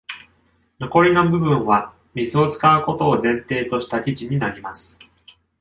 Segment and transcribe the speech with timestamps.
[0.79, 4.97] 残りの部分は、水を使うことを前提とした記事になります。